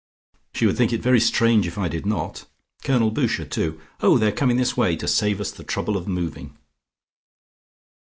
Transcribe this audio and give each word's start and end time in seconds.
She 0.55 0.65
would 0.65 0.77
think 0.77 0.91
it 0.91 0.99
very 1.03 1.19
strange 1.19 1.67
if 1.67 1.77
I 1.77 1.87
did 1.87 2.07
not. 2.07 2.45
Colonel 2.83 3.11
Boucher, 3.11 3.45
too! 3.45 3.79
Oh, 4.01 4.17
they 4.17 4.29
are 4.29 4.31
coming 4.31 4.57
this 4.57 4.75
way 4.75 4.95
to 4.95 5.07
save 5.07 5.39
us 5.39 5.51
the 5.51 5.63
trouble 5.63 5.95
of 5.95 6.07
moving." 6.07 6.57